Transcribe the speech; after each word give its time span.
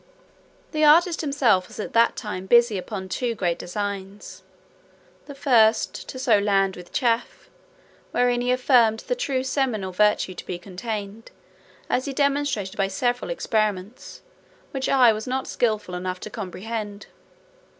The 0.71 0.83
artist 0.83 1.21
himself 1.21 1.67
was 1.67 1.79
at 1.79 1.93
that 1.93 2.15
time 2.15 2.47
busy 2.47 2.75
upon 2.75 3.07
two 3.07 3.35
great 3.35 3.59
designs; 3.59 4.41
the 5.27 5.35
first, 5.35 6.09
to 6.09 6.17
sow 6.17 6.39
land 6.39 6.75
with 6.75 6.91
chaff, 6.91 7.51
wherein 8.09 8.41
he 8.41 8.51
affirmed 8.51 9.01
the 9.01 9.13
true 9.13 9.43
seminal 9.43 9.91
virtue 9.91 10.33
to 10.33 10.45
be 10.47 10.57
contained, 10.57 11.29
as 11.87 12.05
he 12.05 12.13
demonstrated 12.13 12.77
by 12.77 12.87
several 12.87 13.29
experiments, 13.29 14.23
which 14.71 14.89
I 14.89 15.13
was 15.13 15.27
not 15.27 15.45
skilful 15.45 15.93
enough 15.93 16.19
to 16.21 16.31
comprehend. 16.31 17.05